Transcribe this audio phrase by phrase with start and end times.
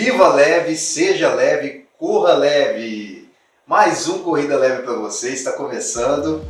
[0.00, 3.28] Viva leve, seja leve, corra leve.
[3.66, 6.40] Mais um Corrida Leve para você, está começando.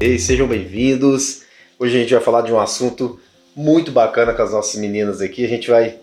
[0.00, 1.42] E sejam bem-vindos.
[1.78, 3.20] Hoje a gente vai falar de um assunto
[3.54, 5.44] muito bacana com as nossas meninas aqui.
[5.44, 5.98] A gente vai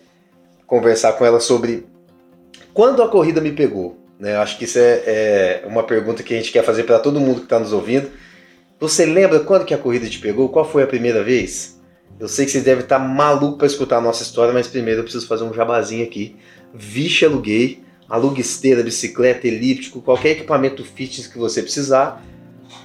[0.67, 1.87] conversar com elas sobre
[2.71, 3.97] quando a corrida me pegou.
[4.19, 4.37] Né?
[4.37, 7.39] Acho que isso é, é uma pergunta que a gente quer fazer para todo mundo
[7.39, 8.11] que está nos ouvindo.
[8.79, 10.49] Você lembra quando que a corrida te pegou?
[10.49, 11.72] Qual foi a primeira vez?
[12.19, 15.03] Eu sei que vocês devem estar maluco para escutar a nossa história, mas primeiro eu
[15.03, 16.35] preciso fazer um jabazinho aqui.
[16.73, 22.23] Vixe Aluguei, alugue esteira, bicicleta, elíptico, qualquer equipamento fitness que você precisar.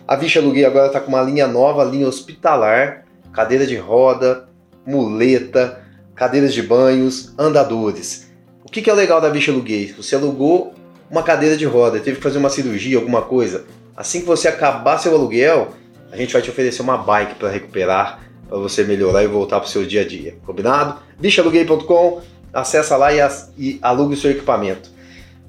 [0.07, 4.49] A Vixe Aluguei agora está com uma linha nova, linha hospitalar, cadeira de roda,
[4.87, 5.83] muleta,
[6.15, 8.31] cadeiras de banhos, andadores.
[8.65, 9.93] O que, que é legal da Vixe Aluguei?
[9.93, 10.75] Você alugou
[11.11, 13.65] uma cadeira de roda, teve que fazer uma cirurgia, alguma coisa.
[13.97, 15.75] Assim que você acabar seu aluguel,
[16.13, 19.67] a gente vai te oferecer uma bike para recuperar, para você melhorar e voltar para
[19.67, 20.37] o seu dia a dia.
[20.47, 21.01] Combinado?
[21.19, 22.21] bichaluguei.com,
[22.53, 23.19] acessa lá e,
[23.59, 24.91] e alugue o seu equipamento.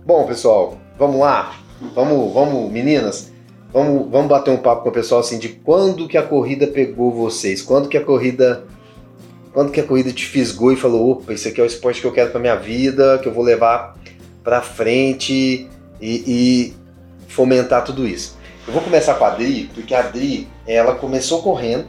[0.05, 1.55] Bom, pessoal, vamos lá?
[1.95, 3.31] Vamos, vamos, meninas?
[3.71, 7.11] Vamos, vamos bater um papo com o pessoal assim de quando que a corrida pegou
[7.11, 7.61] vocês?
[7.61, 8.65] Quando que a corrida
[9.53, 12.07] quando que a corrida te fisgou e falou, opa, isso aqui é o esporte que
[12.07, 13.95] eu quero para minha vida, que eu vou levar
[14.43, 15.67] para frente
[15.99, 16.73] e, e,
[17.27, 18.37] fomentar tudo isso.
[18.67, 21.85] Eu vou começar com a Adri, porque a Adri, ela começou correndo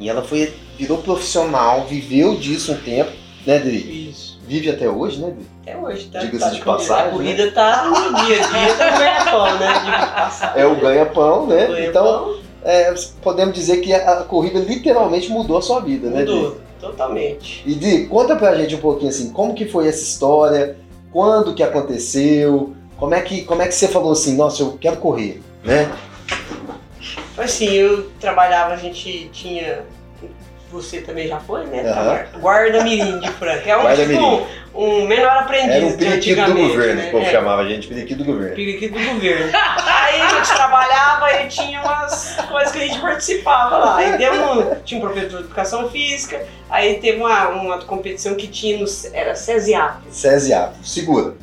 [0.00, 3.12] e ela foi virou profissional, viveu disso um tempo,
[3.46, 4.08] né, Adri?
[4.10, 4.40] Isso.
[4.46, 5.46] Vive até hoje, né, Adri?
[5.62, 6.18] Até hoje, tá?
[6.20, 9.74] Diga-se tá de passagem, A corrida tá no dia a dia, tá ganha-pão, né?
[10.16, 10.62] Passagem.
[10.62, 11.66] É o ganha-pão, né?
[11.66, 11.88] Ganha-pão.
[11.88, 16.34] Então, é, podemos dizer que a, a corrida literalmente mudou a sua vida, né, Adri?
[16.34, 17.62] Mudou, totalmente.
[17.66, 20.78] E Di, conta pra gente um pouquinho assim, como que foi essa história,
[21.12, 24.96] quando que aconteceu, como é que, como é que você falou assim, nossa, eu quero
[24.96, 25.90] correr, né?
[27.42, 29.80] Assim, eu trabalhava, a gente tinha.
[30.70, 31.82] Você também já foi, né?
[31.82, 33.68] Tava- Guarda Mirim de Franca.
[33.68, 37.08] É um, tipo, um menor aprendiz Era um periquito do governo, né?
[37.08, 37.30] o povo É.
[37.32, 38.54] chamava a gente, periquito do governo.
[38.54, 39.50] Periquito do governo.
[39.52, 43.96] Aí a gente trabalhava e tinha umas coisas que a gente participava lá.
[43.96, 48.46] Aí deu um, tinha um professor de educação física, aí teve uma, uma competição que
[48.46, 48.84] tinha no.
[49.12, 50.02] Era CESIAP.
[50.12, 51.34] Cesiato, segura.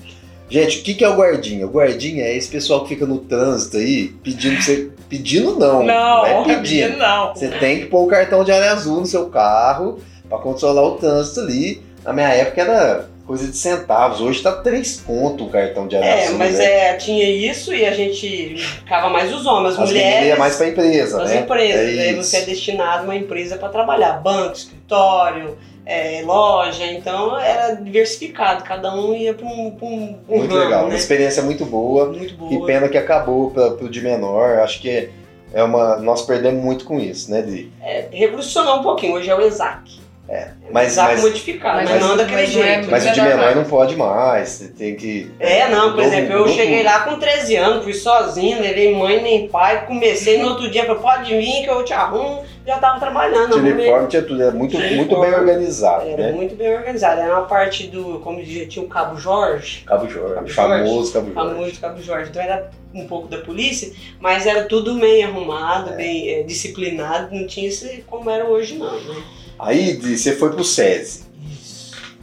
[0.50, 1.66] Gente, o que, que é o guardinha?
[1.66, 4.90] O guardinha é esse pessoal que fica no trânsito aí pedindo pra você.
[5.10, 6.26] Pedindo não.
[6.26, 6.98] é pedindo.
[6.98, 7.34] não.
[7.34, 10.00] Você tem que pôr o cartão de área azul no seu carro
[10.30, 11.82] pra controlar o trânsito ali.
[12.04, 14.22] Na minha época era coisa de centavos.
[14.22, 16.66] Hoje tá três conto o cartão de área É, mas né?
[16.66, 20.28] é, tinha isso e a gente ficava mais os homens, as, As mulheres.
[20.28, 21.40] ia mais pra empresa, as né?
[21.42, 21.98] empresas.
[21.98, 27.40] É Aí você é destinado a uma empresa para trabalhar, banco, escritório, é, loja, então
[27.40, 30.96] era diversificado, cada um ia para um, pra um, um Muito ramo, legal, uma né?
[30.98, 32.08] experiência muito boa.
[32.12, 32.50] Muito boa.
[32.50, 34.60] Que pena que acabou pra, pro de menor.
[34.60, 35.10] Acho que é,
[35.54, 35.96] é uma.
[35.98, 37.72] Nós perdemos muito com isso, né, Dri?
[37.82, 40.06] É, revolucionou um pouquinho, hoje é o ESAC.
[40.30, 42.92] É, o mas- ESAC mas- modificado, mas, mas- não daquele mas é jeito.
[42.92, 44.50] Mas o de menor não pode mais.
[44.50, 45.32] Você tem que.
[45.40, 49.48] É, não, por exemplo, eu cheguei lá com 13 anos, fui sozinho, levei mãe nem
[49.48, 53.54] pai, comecei no outro dia, falei, pode vir que eu te arrumo, já tava trabalhando.
[53.54, 54.42] Tinha uniforme, tinha tudo.
[54.42, 56.32] Era muito, muito bem organizado, Era né?
[56.34, 57.22] muito bem organizado.
[57.22, 60.36] Era uma parte do, como dizia, tinha o Cabo Jorge, Cabo Jorge.
[60.36, 61.34] Cabo famoso Cabo Jorge.
[61.34, 62.30] famoso Cabo Jorge.
[62.30, 65.96] Então era um pouco da polícia, mas era tudo bem arrumado, É.
[65.96, 69.24] bem é, disciplinado, não tinha esse como era hoje não, né?
[69.58, 71.26] Aí você foi pro SESI.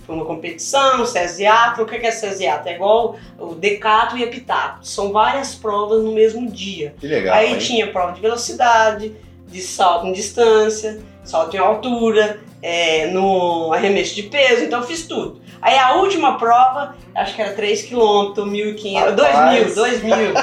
[0.07, 1.83] Foi uma competição, CESIATO.
[1.83, 2.69] O que é CESIATO?
[2.69, 4.87] É igual o Decato e Epitato.
[4.87, 6.95] São várias provas no mesmo dia.
[7.01, 7.35] Que legal.
[7.35, 7.59] Aí hein?
[7.59, 9.17] tinha prova de velocidade,
[9.55, 15.07] de salto em distância, salto em altura, é, no arremesso de peso, então eu fiz
[15.07, 15.41] tudo.
[15.63, 19.67] Aí a última prova, acho que era 3 km, 1.500, 2 Rapaz.
[19.67, 20.35] mil, 2 mil.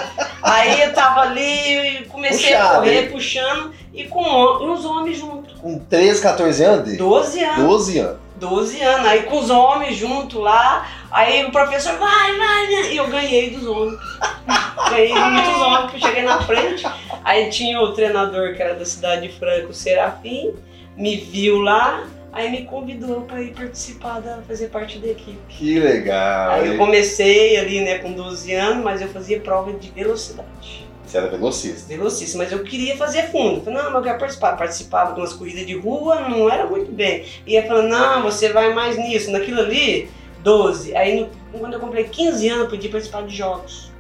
[0.42, 3.12] Aí eu tava ali, e comecei a Puxado, correr, hein?
[3.12, 4.24] puxando, e com
[4.64, 5.54] uns homens junto.
[5.56, 6.98] Com 13, 14 anos, Dri?
[6.98, 7.58] 12 anos.
[7.58, 8.18] 12 anos.
[8.38, 13.08] 12 anos, aí com os homens junto lá, aí o professor, vai, vai, e eu
[13.08, 14.00] ganhei dos homens.
[14.90, 16.84] Ganhei muitos porque eu cheguei na frente,
[17.24, 20.54] aí tinha o treinador que era da cidade de Franca, o Serafim,
[20.96, 25.38] me viu lá, aí me convidou para ir participar, da, fazer parte da equipe.
[25.50, 26.52] Que legal.
[26.52, 30.90] Aí eu comecei ali, né, com 12 anos, mas eu fazia prova de velocidade.
[31.06, 31.88] Você era velocista.
[31.90, 33.62] Velocista, mas eu queria fazer fundo.
[33.66, 34.56] Falei, não, mas eu quero participar.
[34.56, 37.26] Participava de umas corridas de rua, não era muito bem.
[37.46, 40.96] Ia falando, não, você vai mais nisso, naquilo ali, 12.
[40.96, 43.92] Aí no- quando eu comprei 15 anos, eu podia participar de jogos.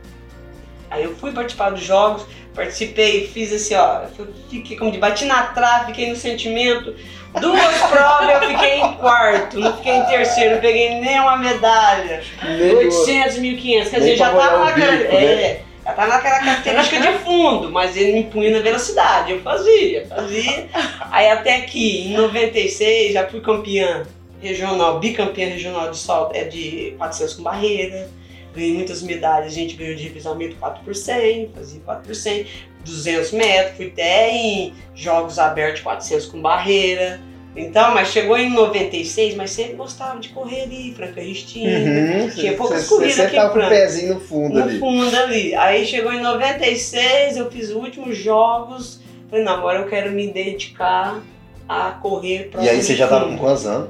[0.92, 4.02] Aí eu fui participar dos jogos, participei, fiz assim, ó,
[4.50, 6.94] fiquei como de bati na trave, fiquei no sentimento.
[7.40, 12.22] Duas provas eu fiquei em quarto, não fiquei em terceiro, não peguei nenhuma medalha.
[12.44, 14.96] Nem 800, 1500, quer dizer, já tava na cara.
[14.96, 15.62] É, né?
[15.84, 19.32] Ela tá naquela característica de fundo, mas ele me punha na velocidade.
[19.32, 20.68] Eu fazia, fazia.
[21.10, 24.04] Aí até que em 96 já fui campeã
[24.42, 28.10] regional, bicampeã regional de salto, é de 400 com barreira.
[28.53, 32.45] Ganhei muitas medalhas, a gente ganhou de revezamento 4 por 100, fazia 4 por 100,
[32.83, 37.21] 200 metros, fui até em jogos abertos 400 com barreira.
[37.56, 41.80] Então, mas chegou em 96, mas sempre gostava de correr ali, Franca Ristinha.
[41.80, 43.59] Uhum, tinha poucas corridas aqui em Franca.
[43.59, 44.74] com o pezinho no fundo no ali.
[44.74, 45.56] No fundo ali.
[45.56, 49.01] Aí chegou em 96, eu fiz os últimos jogos.
[49.30, 51.21] Falei, não, agora eu quero me dedicar
[51.68, 53.89] a correr para E aí você já estava com quantos anos?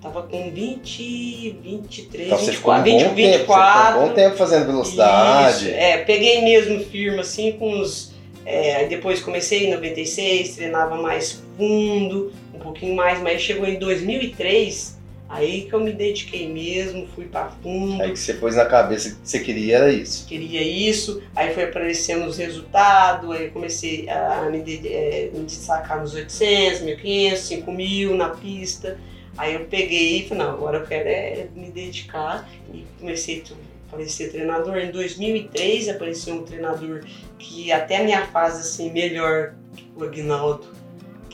[0.00, 3.92] Tava com 20, 23, então, 24, você 20, bom 24.
[3.92, 5.66] Tempo, um bom tempo fazendo velocidade.
[5.66, 8.10] Isso, é, peguei mesmo firme assim com os.
[8.46, 14.98] É, depois comecei em 96, treinava mais fundo, um pouquinho mais, mas chegou em 2003,
[15.28, 18.02] aí que eu me dediquei mesmo, fui para fundo.
[18.02, 20.26] Aí que você pôs na cabeça que você queria era isso.
[20.26, 26.14] Queria isso, aí foi aparecendo os resultados, aí comecei a me, é, me destacar nos
[26.14, 28.98] 800, 1500, 5000 na pista.
[29.40, 33.54] Aí eu peguei e falei, não, agora eu quero é me dedicar e comecei a
[33.88, 34.76] aparecer treinador.
[34.76, 37.02] Em 2003 apareceu um treinador
[37.38, 40.68] que até a minha fase assim, melhor que o Agnaldo,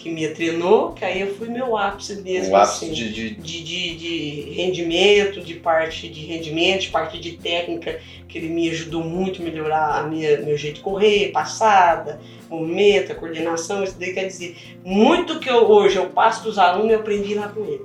[0.06, 2.52] que me treinou, que aí eu fui meu ápice mesmo.
[2.52, 3.30] O ápice assim, de, de...
[3.30, 7.98] De, de, de, rendimento, de parte de rendimento, de parte de técnica,
[8.28, 13.10] que ele me ajudou muito a melhorar a minha, meu jeito de correr, passada, movimento,
[13.10, 16.92] a coordenação, isso daí quer dizer, muito que eu, hoje eu passo para os alunos
[16.92, 17.84] eu aprendi lá com ele.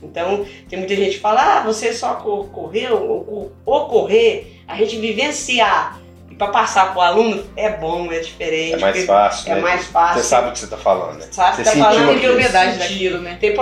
[0.00, 6.00] Então, tem muita gente que fala, ah, você só correu, ou, correr, a gente vivenciar
[6.38, 8.74] para passar para o aluno é bom, é diferente.
[8.74, 9.52] É mais fácil.
[9.52, 9.60] É né?
[9.60, 10.22] mais fácil.
[10.22, 11.26] Você sabe o que você está falando, né?
[11.30, 13.36] Sabe você que tá falando, tem propriedade daquilo, né?
[13.40, 13.54] Tem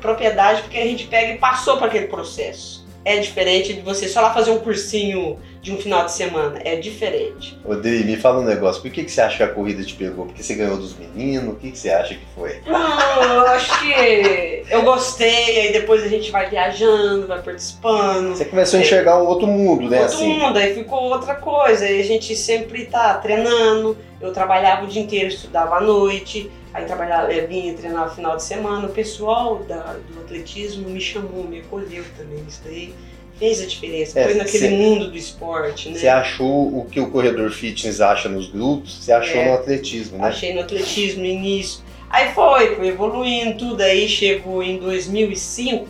[0.00, 2.73] propriedade porque a gente pega e passou para aquele processo
[3.04, 6.60] é diferente de você só lá fazer um cursinho de um final de semana.
[6.64, 7.58] É diferente.
[7.64, 8.82] Rodrigo, me fala um negócio.
[8.82, 10.26] Por que, que você acha que a corrida te pegou?
[10.26, 11.54] Porque você ganhou dos meninos?
[11.54, 12.60] O que, que você acha que foi?
[12.66, 18.36] Não, eu acho que eu gostei, aí depois a gente vai viajando, vai participando.
[18.36, 20.02] Você começou a enxergar um outro mundo, né?
[20.02, 20.38] Outro assim.
[20.38, 21.84] mundo, aí ficou outra coisa.
[21.84, 23.96] Aí a gente sempre tá treinando.
[24.20, 26.50] Eu trabalhava o dia inteiro, estudava à noite.
[26.74, 28.88] Aí trabalhava, vinha treinar no final de semana.
[28.88, 32.44] O pessoal da, do atletismo me chamou, me acolheu também.
[32.48, 32.92] Isso daí
[33.38, 34.18] fez a diferença.
[34.18, 35.98] É, Foi naquele cê, mundo do esporte, né?
[35.98, 40.18] Você achou o que o corredor fitness acha nos grupos, você achou é, no atletismo,
[40.18, 40.26] né?
[40.26, 41.80] Achei no atletismo no início.
[42.10, 43.80] Aí foi, foi evoluindo tudo.
[43.80, 45.86] Aí chegou em 2005,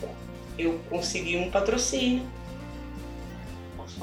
[0.58, 2.22] eu consegui um patrocínio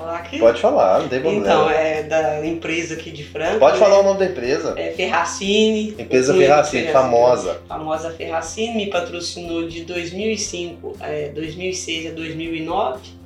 [0.01, 0.39] falar aqui?
[0.39, 1.45] Pode falar, não tem problema.
[1.45, 3.59] Então, é da empresa aqui de Franca.
[3.59, 3.79] Pode né?
[3.79, 4.73] falar o nome da empresa.
[4.77, 5.95] É Ferracini.
[5.97, 7.61] Empresa Ferracini, famosa.
[7.67, 13.21] Famosa Ferracini, me patrocinou de 2005, é, 2006 a 2009.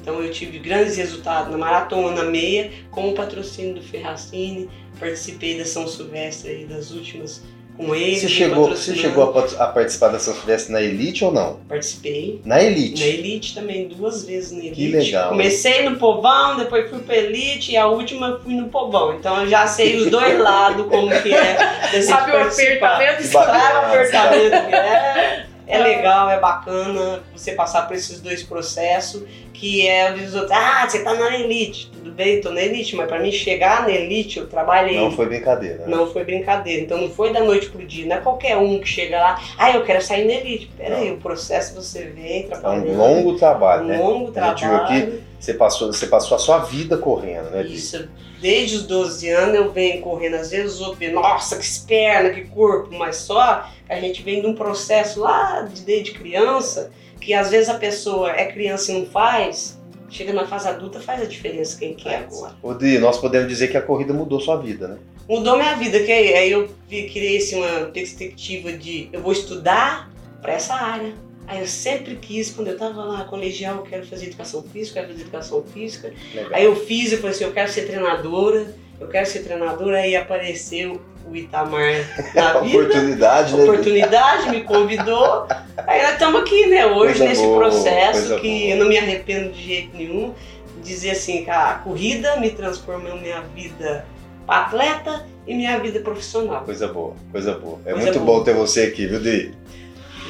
[0.00, 4.68] Então eu tive grandes resultados na maratona, na meia, com o patrocínio do Ferracini.
[4.98, 7.42] Participei da São Silvestre aí, das últimas
[7.86, 8.16] com ele.
[8.18, 11.60] Você chegou, você chegou a, participar da São Silvestre na Elite ou não?
[11.68, 12.40] Participei.
[12.44, 13.00] Na Elite?
[13.00, 14.74] Na Elite também, duas vezes na Elite.
[14.74, 15.30] Que legal.
[15.30, 19.14] Comecei no Povão, depois fui pra Elite e a última fui no Povão.
[19.14, 22.02] Então eu já sei os dois lados como que é.
[22.02, 23.22] Sabe o apertamento?
[23.24, 25.46] Sabe o apertamento que é.
[25.70, 29.22] É legal, é bacana você passar por esses dois processos,
[29.60, 33.06] que é os outros, ah, você tá na elite, tudo bem, tô na elite, mas
[33.06, 34.96] para mim chegar na elite eu trabalhei.
[34.96, 35.80] Não foi brincadeira.
[35.80, 35.84] Né?
[35.86, 38.88] Não foi brincadeira, então não foi da noite pro dia, não é qualquer um que
[38.88, 40.70] chega lá, ah, eu quero sair na elite.
[40.78, 42.88] Peraí, o processo você vem trabalhando.
[42.88, 43.98] É um longo trabalho, um né?
[43.98, 44.76] longo trabalho.
[44.76, 47.62] Aqui, você passou, você passou a sua vida correndo, né?
[47.62, 48.08] Isso.
[48.40, 52.30] Desde os 12 anos eu venho correndo, às vezes os outros veem, nossa, que perna,
[52.30, 56.90] que corpo, mas só a gente vem de um processo lá de, desde criança,
[57.20, 61.22] que às vezes a pessoa é criança e não faz, chega na fase adulta faz
[61.22, 62.54] a diferença quem quer agora.
[62.62, 64.98] Odri, nós podemos dizer que a corrida mudou sua vida, né?
[65.28, 70.10] Mudou minha vida, que aí eu criei assim, uma perspectiva de eu vou estudar
[70.40, 71.14] para essa área
[71.50, 75.08] Aí eu sempre quis, quando eu tava lá colegial, eu quero fazer educação física, quero
[75.08, 76.14] fazer educação física.
[76.32, 76.52] Legal.
[76.54, 80.14] Aí eu fiz, eu falei assim, eu quero ser treinadora, eu quero ser treinadora, aí
[80.14, 81.00] apareceu
[81.30, 81.92] o Itamar
[82.34, 82.78] na vida.
[82.78, 83.62] Oportunidade, né?
[83.62, 85.46] Oportunidade, me convidou.
[85.86, 88.70] Aí nós estamos aqui, né, hoje coisa nesse boa, processo que boa.
[88.70, 90.34] eu não me arrependo de jeito nenhum.
[90.82, 94.04] Dizer assim, que a corrida me transformou minha vida
[94.48, 96.64] atleta e minha vida profissional.
[96.64, 97.78] Coisa boa, coisa boa.
[97.84, 98.38] É coisa muito boa.
[98.38, 99.52] bom ter você aqui, viu, Di?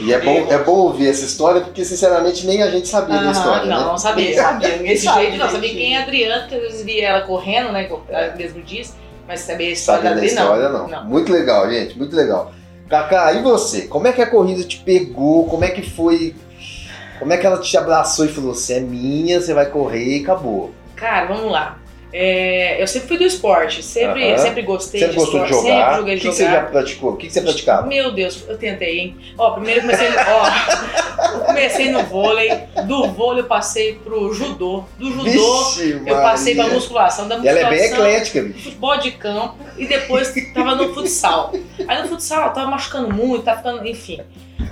[0.00, 3.24] E é bom, é bom ouvir essa história, porque sinceramente nem a gente sabia ah,
[3.24, 3.66] da história.
[3.66, 3.86] Não, né?
[3.86, 4.34] não sabia.
[4.40, 5.50] Sabia, ninguém Desse jeito, não.
[5.50, 7.88] Sabia quem é a Adriana, que eu via ela correndo, né?
[8.08, 8.94] Ela mesmo diz,
[9.30, 10.88] mas saber a história Sabia da da Adri, história, não.
[10.88, 11.04] não.
[11.04, 12.52] Muito legal, gente, muito legal.
[12.88, 13.82] Cacá, e você?
[13.82, 15.46] Como é que a corrida te pegou?
[15.46, 16.34] Como é que foi?
[17.20, 20.22] Como é que ela te abraçou e falou: você é minha, você vai correr e
[20.22, 20.72] acabou?
[20.96, 21.78] Cara, vamos lá.
[22.12, 24.38] É, eu sempre fui do esporte, sempre, Aham.
[24.38, 25.78] sempre gostei Sempre de gostou de esporte, jogar?
[25.78, 26.60] sempre O joguei que, de que você jogar.
[26.60, 27.10] já praticou?
[27.12, 27.86] O que, você praticava?
[27.86, 29.16] Meu Deus, eu tentei, hein?
[29.38, 30.50] Ó, primeiro comecei, ó,
[31.44, 32.50] comecei no vôlei,
[32.86, 37.48] do vôlei eu passei pro judô, do judô Vixe, eu passei pra musculação, da E
[37.48, 38.64] ela musculação é bem eclética, bicho.
[38.64, 41.52] futebol de campo e depois tava no futsal.
[41.86, 44.20] Aí no futsal eu tava machucando muito, tava ficando, enfim.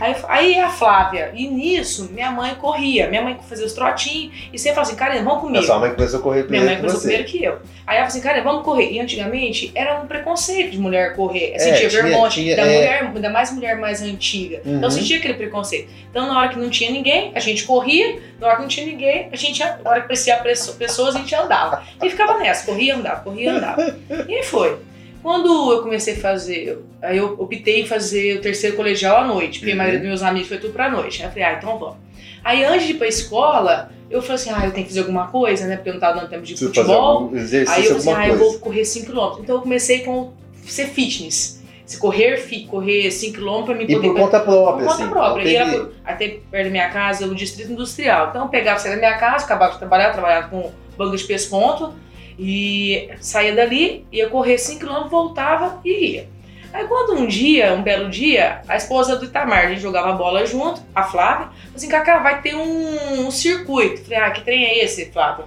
[0.01, 4.59] Aí, aí a Flávia, e nisso minha mãe corria, minha mãe fazia os trotinhos e
[4.59, 5.65] sempre falava assim, Karen, vamos A comigo.
[5.65, 7.53] sua mãe começou a correr Minha primeiro mãe que começou primeiro que eu.
[7.87, 8.93] Aí ela falou assim, cara, vamos correr.
[8.93, 11.53] E antigamente era um preconceito de mulher correr.
[11.55, 12.31] É, sentia tinha- vergonha.
[12.31, 12.75] tinha, da é.
[12.77, 14.61] mulher, ainda mais mulher mais antiga.
[14.65, 14.77] Uhum.
[14.77, 15.91] Então sentia aquele preconceito.
[16.11, 18.19] Então na hora que não tinha ninguém, a gente corria.
[18.39, 21.35] Na hora que não tinha ninguém, a gente, na hora que precisava pessoas, a gente
[21.35, 21.83] andava.
[22.03, 23.97] E ficava nessa, corria, andava, corria, andava.
[24.29, 24.79] E aí foi.
[25.23, 29.59] Quando eu comecei a fazer, aí eu optei em fazer o terceiro colegial à noite,
[29.59, 29.79] porque Uhum.
[29.81, 31.21] a maioria dos meus amigos foi tudo pra noite.
[31.23, 31.97] Aí eu falei, ah, então vamos.
[32.45, 35.27] Aí antes de ir pra escola, eu falei assim, ah, eu tenho que fazer alguma
[35.29, 35.77] coisa, né?
[35.77, 37.31] Porque eu não tava dando tempo de Preciso futebol.
[37.35, 38.53] Aí eu falei assim, ah, eu coisa.
[38.53, 39.41] vou correr 5km.
[39.41, 40.33] Então eu comecei com
[40.65, 41.59] ser fitness.
[41.85, 44.09] Se correr, fi- correr 5km pra mim E poder.
[44.09, 45.09] por conta própria, por conta assim.
[45.11, 45.43] própria.
[45.49, 48.29] E era teve- por- até perto da minha casa, o distrito industrial.
[48.29, 51.95] Então eu pegava, saía da minha casa, acabava de trabalhar, trabalhava com banco de pesponto.
[52.39, 56.29] E saía dali, ia correr 5km, voltava e ia.
[56.73, 60.45] Aí quando um dia, um belo dia, a esposa do Itamar, a gente jogava bola
[60.47, 64.03] junto, a Flávia, falou assim, Cacá, vai ter um, um circuito.
[64.03, 65.47] Falei, ah, que trem é esse, Flávia?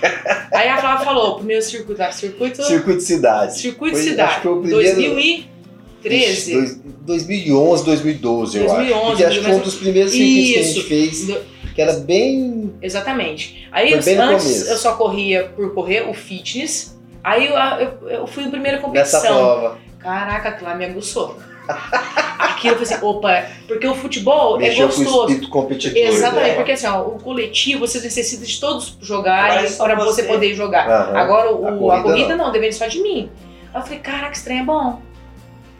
[0.52, 3.58] Aí a Flávia falou, o primeiro circuito, ah, circuito, Circuito de cidade.
[3.58, 4.94] circuito Foi- cidade, acho que foi o primeiro-
[6.02, 6.52] 2013.
[6.52, 8.74] Dois- 2011, 2012, eu acho.
[8.76, 11.40] 2011, Porque acho que foi um dos primeiros circuitos que a gente fez, Do-
[11.78, 12.74] que era bem...
[12.82, 13.68] Exatamente.
[13.70, 14.70] Aí Foi eu- antes começo.
[14.70, 16.98] eu só corria por correr o fitness.
[17.22, 19.20] Aí eu, eu, eu fui na primeira Nessa competição.
[19.36, 19.78] prova.
[20.00, 21.38] Caraca, aquilo lá me aguçou.
[22.38, 25.20] Aquilo eu falei assim, opa, porque o futebol Mexeu é com o gostoso.
[25.26, 25.98] espírito competidor.
[26.02, 26.54] Exatamente, né?
[26.54, 30.28] porque assim, ó, o coletivo você necessita de todos jogarem é para você você.
[30.28, 30.88] poder jogar.
[30.88, 31.16] Aham.
[31.16, 33.30] Agora o- A a corrida corrida, não, depende só de mim.
[33.72, 35.00] Aí eu falei, caraca, esse trem é bom.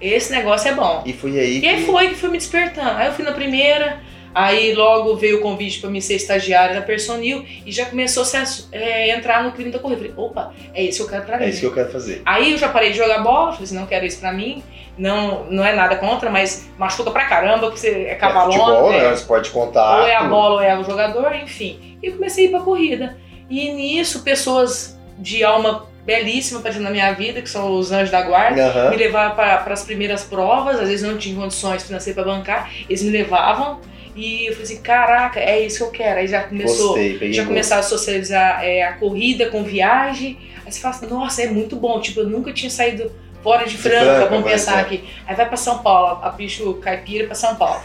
[0.01, 1.03] Esse negócio é bom.
[1.07, 1.87] E foi aí E aí que...
[1.91, 2.91] foi que foi me despertando.
[2.91, 4.01] Aí eu fui na primeira,
[4.35, 8.45] aí logo veio o convite para mim ser estagiária da Personil e já começou a
[8.73, 10.01] é, entrar no clima da corrida.
[10.01, 11.45] Falei, opa, é isso que eu quero pra mim.
[11.45, 12.23] É isso que eu quero fazer.
[12.25, 14.63] Aí eu já parei de jogar bola, falei assim, não quero isso pra mim.
[14.97, 18.53] Não, não é nada contra, mas machuca pra caramba, porque você é É cavalona.
[18.59, 19.05] futebol, né?
[19.05, 20.01] é- Um esporte de contato.
[20.01, 21.97] ou é a bola ou é o jogador, enfim.
[22.03, 23.17] E eu comecei a ir pra corrida.
[23.49, 28.23] E nisso, pessoas de alma belíssima aparecendo na minha vida, que são os anjos da
[28.23, 28.91] guarda, Aham.
[28.91, 33.03] me levavam para as primeiras provas, às vezes não tinha condições financeiras para bancar, eles
[33.03, 33.79] me levavam
[34.19, 36.19] e eu falei assim, caraca, é isso que eu quero.
[36.19, 40.37] Aí já começou, Gostei, já começaram a socializar é, a corrida com viagem.
[40.67, 43.77] Aí você fala assim, nossa, é muito bom, tipo, eu nunca tinha saído fora de
[43.77, 44.81] Franca, Franca, vamos pensar é.
[44.81, 45.05] aqui.
[45.25, 47.81] Aí vai para São Paulo, a bicho caipira para São Paulo.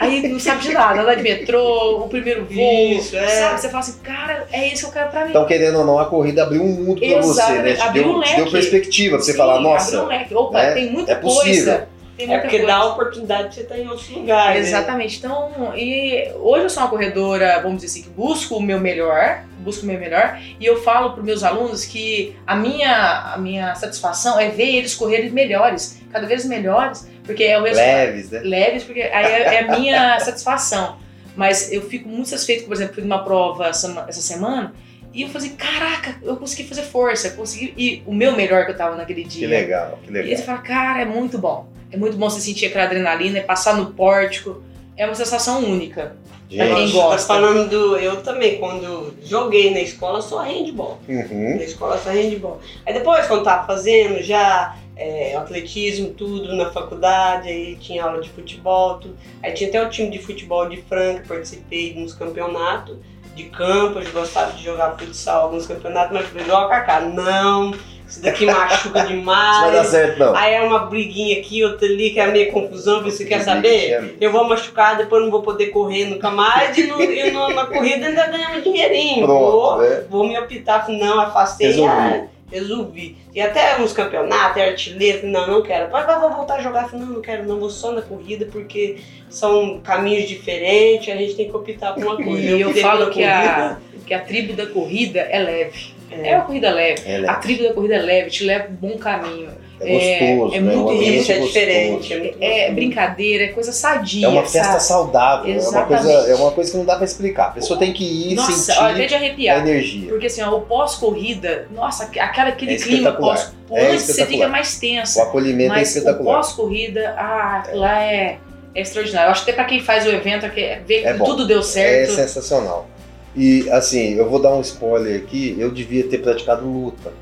[0.00, 3.26] Aí não sabe de nada, anda de metrô, o primeiro voo, Isso, é.
[3.28, 3.60] sabe?
[3.60, 5.30] Você fala assim, cara, é isso que eu quero pra mim.
[5.30, 7.74] Então, querendo ou não, a corrida abriu um mundo pra você, né?
[7.74, 8.50] Te abriu deu, um te deu leque.
[8.50, 10.34] perspectiva pra você Sim, falar, abriu nossa, um leque.
[10.34, 10.72] Opa, né?
[10.72, 11.44] tem muita É possível.
[11.44, 11.95] coisa.
[12.16, 12.66] Tem É porque coisa.
[12.72, 14.62] dá a oportunidade pra você estar em outros lugares.
[14.62, 14.68] né?
[14.68, 15.18] Exatamente.
[15.18, 19.42] Então, e hoje eu sou uma corredora, vamos dizer assim, que busco o meu melhor,
[19.60, 23.74] busco o meu melhor, e eu falo para meus alunos que a minha, a minha
[23.74, 27.86] satisfação é ver eles correrem melhores, cada vez melhores, porque é o resultado.
[27.86, 28.40] leves, né?
[28.44, 30.96] Leves, porque aí é, é a minha satisfação.
[31.34, 34.72] Mas eu fico muito satisfeito, por exemplo, fui numa prova essa essa semana,
[35.14, 38.76] e eu falei, caraca, eu consegui fazer força, consegui ir o meu melhor que eu
[38.76, 39.40] tava naquele dia.
[39.40, 40.36] Que legal, que E legal.
[40.36, 41.66] você fala, cara, é muito bom.
[41.90, 44.62] É muito bom você sentir aquela adrenalina, é passar no pórtico.
[44.96, 46.16] É uma sensação única.
[46.54, 47.28] pra quem Gente, gosta.
[47.28, 47.96] Tá falando do.
[47.96, 50.98] Eu também, quando joguei na escola, só handball.
[51.08, 51.56] uhum.
[51.56, 52.60] Na escola só handball.
[52.84, 58.30] Aí depois, quando tava fazendo já é, atletismo, tudo na faculdade, aí tinha aula de
[58.30, 59.16] futebol, tudo.
[59.42, 62.96] Aí tinha até o time de futebol de Franca, participei de uns campeonatos
[63.36, 67.72] de campo, eu gostava de jogar futsal, alguns campeonatos, mas eu falei, ó, Kaká, não,
[68.08, 69.86] isso daqui machuca Isso vai dar demais.
[69.88, 70.34] certo, não.
[70.34, 74.16] Aí é uma briguinha aqui, outra ali, que é a minha confusão, você quer saber?
[74.20, 77.66] Eu vou machucar, depois não vou poder correr nunca mais, e, no, e no- na
[77.66, 79.26] corrida ainda ganhar um dinheirinho.
[79.26, 80.04] Pronto, Vou, né?
[80.08, 82.35] vou me optar, não, afastei, Resolvi.
[82.50, 83.16] Resolvi.
[83.34, 85.90] E até uns campeonatos, é artilheiro, não, não quero.
[85.90, 88.98] Vai, vou voltar a jogar, não, não quero, não, vou só na corrida, porque
[89.28, 92.40] são caminhos diferentes, a gente tem que optar por uma coisa.
[92.40, 95.94] E eu optei falo que a, que a tribo da corrida é leve.
[96.10, 97.02] É, uma corrida leve.
[97.04, 97.40] É, A leve.
[97.42, 99.50] tribo da corrida é leve, te leva um bom caminho.
[99.80, 99.92] é
[100.34, 100.74] gostoso, é né?
[100.76, 102.74] muito Isso é diferente, é muito É gostoso.
[102.76, 104.24] brincadeira, é coisa sadia.
[104.26, 104.82] É uma festa sabe?
[104.84, 107.48] saudável, é uma, coisa, é uma coisa que não dá pra explicar.
[107.48, 109.58] A pessoa tem que ir Nossa, sentir até de a arrepiar.
[109.66, 110.08] energia.
[110.08, 113.52] Porque assim, ó, o pós-corrida, nossa, aquela, aquele É clima pós.
[113.68, 115.22] O É antes você fica mais O tensa.
[115.24, 116.36] acolhimento é Mas o espetacular.
[116.36, 118.38] pós-corrida, ah, lá é,
[118.74, 119.26] é extraordinário.
[119.28, 121.62] Eu acho que até pra quem faz o evento, é que É tudo deu É
[121.62, 122.12] certo.
[122.12, 122.88] sensacional.
[123.36, 127.12] E assim, eu vou dar um spoiler aqui, eu devia ter praticado luta.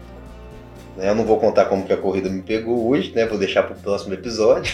[0.97, 1.11] Né?
[1.11, 3.27] Eu não vou contar como que a corrida me pegou hoje, né?
[3.27, 4.73] Vou deixar pro próximo episódio.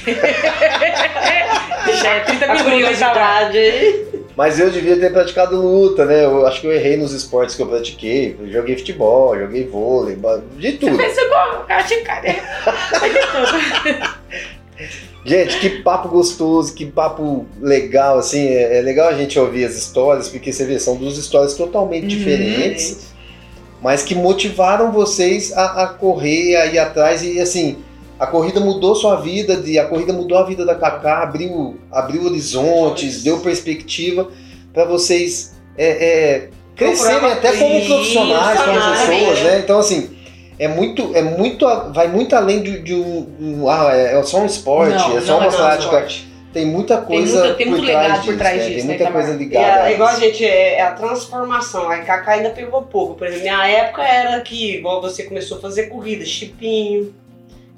[1.87, 2.73] Deixar 30 A minutos.
[2.73, 4.07] curiosidade aí.
[4.37, 6.25] Mas eu devia ter praticado luta, né?
[6.25, 8.37] Eu acho que eu errei nos esportes que eu pratiquei.
[8.39, 10.17] Eu joguei futebol, joguei vôlei,
[10.57, 10.97] de Você tudo.
[10.97, 12.33] fez igual o cara de cara.
[12.99, 14.20] Foi de tudo.
[15.25, 18.47] Gente, que papo gostoso, que papo legal, assim.
[18.49, 22.05] É, é legal a gente ouvir as histórias, porque você vê, são duas histórias totalmente
[22.05, 22.09] Uhum.
[22.09, 23.13] diferentes,
[23.83, 27.77] mas que motivaram vocês a, a correr, a ir atrás e assim.
[28.19, 32.25] A corrida mudou sua vida, de, a corrida mudou a vida da Kaká, abriu, abriu
[32.25, 34.29] horizontes, deu perspectiva
[34.75, 39.59] para vocês é, é, crescerem até como profissionais, como pessoas, né?
[39.61, 40.11] Então assim,
[40.61, 44.23] é muito, é muito, a- vai muito além de, de um, um- ah, é, é
[44.23, 46.29] só um esporte, Não, é só uma é esporte.
[46.53, 48.63] Tem muita coisa muita- tem muito por trás legado por disso, trás né?
[48.65, 49.25] disso, Tem né, muita Tamara?
[49.25, 49.89] coisa ligada.
[49.89, 51.89] é, igual a gente, é, é a transformação.
[51.91, 53.15] A Kaká ainda pegou pouco.
[53.15, 57.15] Por exemplo, minha época era que, igual você começou a fazer corrida, chipinho,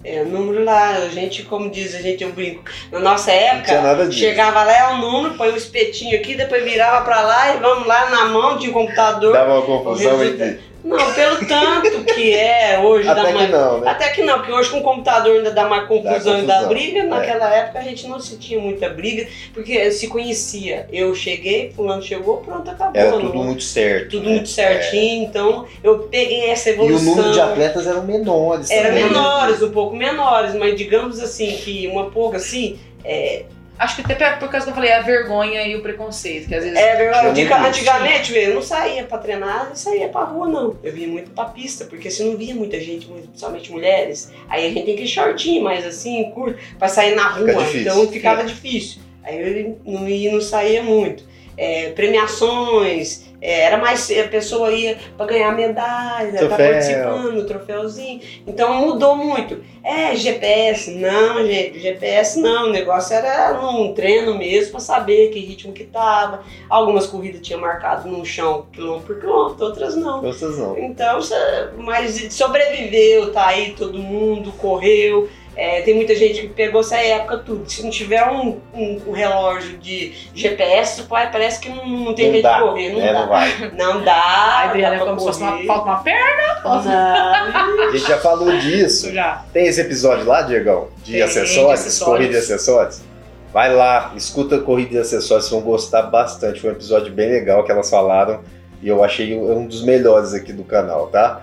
[0.03, 2.63] é, número lá, a gente, como diz, a gente, eu brinco.
[2.91, 4.19] Na nossa época, disso.
[4.19, 7.87] chegava lá, é o número, põe o espetinho aqui, depois virava pra lá e vamos
[7.87, 9.33] lá na mão de um computador.
[9.35, 10.72] Dava uma confusão O entre.
[10.85, 13.51] Não, pelo tanto que é hoje dá Até que mais.
[13.51, 13.91] não, né?
[13.91, 16.69] Até que não, porque hoje com o computador ainda dá mais confusão e dá confusão,
[16.69, 16.99] briga.
[17.01, 17.03] é.
[17.05, 20.87] Naquela época a gente não se tinha muita briga, porque se conhecia.
[20.93, 23.01] Eu cheguei, fulano chegou, pronto, acabou.
[23.01, 24.11] Era não- tudo muito certo.
[24.11, 24.35] tudo né?
[24.37, 26.73] muito certinho, então eu peguei essa É.
[26.73, 27.15] E o evolução.
[27.15, 28.71] número de atletas eram menores.
[28.71, 29.09] Era também, né?
[29.09, 33.45] menores, um pouco menores, mas digamos assim, que uma pouco assim, é,
[33.83, 36.63] Acho que até por causa que eu falei, a vergonha e o preconceito, que às
[36.63, 36.79] vezes.
[36.79, 37.67] é isso.
[37.67, 40.77] antigamente, eu não saía pra treinar, não saía pra rua, não.
[40.85, 44.31] Eu vinha muito pra pista, porque você não via muita gente, principalmente mulheres.
[44.49, 47.65] Aí a gente tem que ir shortinho, mas assim, curto, pra sair na Fica rua.
[47.65, 47.81] difícil.
[47.81, 49.03] Então ficava difícil.
[49.25, 51.25] Aí eu não ia, não saía muito.
[51.57, 58.21] É, premiações, é, era mais a pessoa ia pra ganhar medalha, tá participando, troféuzinho.
[58.47, 59.61] Então mudou muito.
[59.83, 62.69] É, GPS, não, gente, GPS não.
[62.69, 66.45] O negócio era num treino mesmo pra saber que ritmo que tava.
[66.71, 70.23] Algumas corridas tinha marcado no chão quilômetro por quilômetro, outras não.
[70.23, 70.79] Vocês não.
[70.79, 71.19] Então,
[71.79, 75.29] mas sobreviveu, tá aí todo mundo, correu.
[75.55, 77.71] É, tem muita gente que pegou essa época tudo.
[77.71, 82.33] Se não tiver um, um- um relógio de GPS, pai, parece que não, não tem
[82.33, 82.89] jeito de correr.
[82.91, 83.13] Não né?
[83.13, 83.21] dá.
[83.21, 83.71] Não vai.
[83.77, 84.15] Não dá.
[84.15, 86.61] A Adriana é como se fosse uma, falta uma perna.
[86.65, 87.89] Não.
[87.89, 89.13] A gente já falou disso.
[89.13, 89.45] Já.
[89.53, 90.89] Tem esse episódio lá, Diegão?
[90.99, 91.81] De Tem, de acessórios?
[91.81, 92.17] acessórios.
[92.17, 93.01] Corrida de acessórios?
[93.53, 96.59] Vai lá, escuta a Corrida de Acessórios, vocês vão gostar bastante.
[96.61, 98.41] Foi um episódio bem legal que elas falaram
[98.83, 101.43] e eu achei um dos melhores aqui do canal, tá?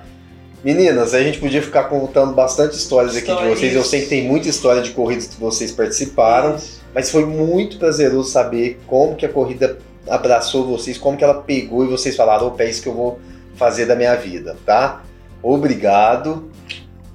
[0.64, 3.60] Meninas, a gente podia ficar contando bastante histórias aqui de Histórias.
[3.60, 3.76] vocês.
[3.76, 6.58] Eu sei que tem muita história de corridas que vocês participaram,
[6.94, 11.86] mas foi muito prazeroso saber como que a corrida abraçou vocês, como que ela pegou
[11.86, 13.20] e vocês falaram, opa, é isso que eu vou
[13.56, 15.04] fazer da minha vida, tá?
[15.42, 16.50] Obrigado.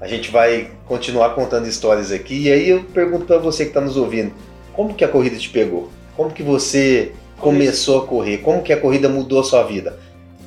[0.00, 2.44] A gente vai continuar contando histórias aqui.
[2.44, 4.32] E aí eu pergunto pra você que está nos ouvindo,
[4.72, 5.90] como que a corrida te pegou?
[6.16, 8.38] Como que você começou a correr?
[8.38, 9.98] Como que a corrida mudou a sua vida?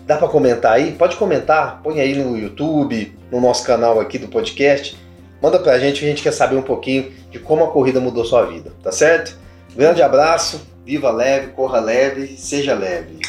[0.08, 0.93] Dá pra comentar aí?
[0.93, 4.98] Pode comentar, põe aí no YouTube, no nosso canal aqui do podcast.
[5.41, 8.24] Manda pra gente que a gente quer saber um pouquinho de como a corrida mudou
[8.24, 9.38] sua vida, tá certo?
[9.76, 13.20] Grande abraço, viva leve, corra leve, seja leve.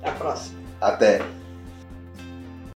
[0.00, 0.56] Até a próxima.
[0.80, 1.39] Até!